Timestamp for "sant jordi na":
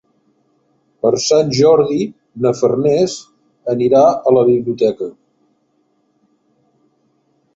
1.23-2.53